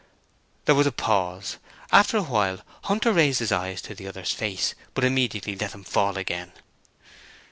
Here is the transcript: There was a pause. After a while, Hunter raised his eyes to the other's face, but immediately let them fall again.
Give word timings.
There 0.65 0.73
was 0.73 0.87
a 0.87 0.91
pause. 0.91 1.57
After 1.91 2.17
a 2.17 2.23
while, 2.23 2.61
Hunter 2.85 3.13
raised 3.13 3.37
his 3.37 3.51
eyes 3.51 3.83
to 3.83 3.93
the 3.93 4.07
other's 4.07 4.31
face, 4.31 4.73
but 4.95 5.03
immediately 5.03 5.55
let 5.55 5.73
them 5.73 5.83
fall 5.83 6.17
again. 6.17 6.53